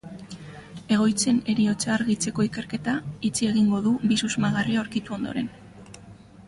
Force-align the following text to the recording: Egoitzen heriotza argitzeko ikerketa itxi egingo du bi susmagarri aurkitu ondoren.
Egoitzen 0.95 1.41
heriotza 1.53 1.91
argitzeko 1.97 2.47
ikerketa 2.49 2.97
itxi 3.31 3.49
egingo 3.51 3.83
du 3.89 3.93
bi 4.13 4.19
susmagarri 4.25 4.81
aurkitu 4.85 5.19
ondoren. 5.21 5.55